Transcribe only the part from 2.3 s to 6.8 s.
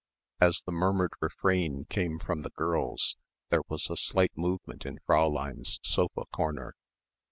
the girls there was a slight movement in Fräulein's sofa corner.